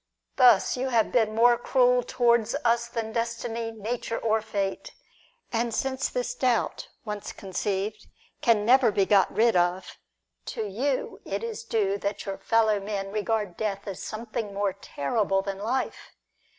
[0.35, 4.93] Thus, you have been more cruel towards us than Destiny, Nature, or Fate.
[5.53, 8.07] And since this doubt, once conceived,
[8.41, 9.99] can never be got rid of,
[10.45, 15.43] to you is it due that your fellow men regard death as something more terrible
[15.43, 16.13] than life.